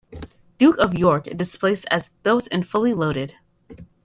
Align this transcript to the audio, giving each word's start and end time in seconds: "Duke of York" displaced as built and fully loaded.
"Duke 0.57 0.79
of 0.79 0.95
York" 0.97 1.25
displaced 1.25 1.85
as 1.91 2.09
built 2.23 2.47
and 2.51 2.67
fully 2.67 2.91
loaded. 2.95 3.35